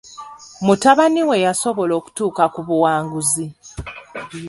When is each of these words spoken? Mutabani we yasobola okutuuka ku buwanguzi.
Mutabani 0.65 1.21
we 1.29 1.35
yasobola 1.45 1.93
okutuuka 1.99 2.43
ku 2.53 2.59
buwanguzi. 2.67 3.45